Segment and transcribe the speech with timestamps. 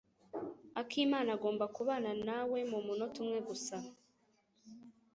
[0.81, 3.75] Akimana agomba kubana nawe mumunota umwe gusa.